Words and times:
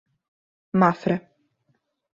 Mafra 0.79 1.15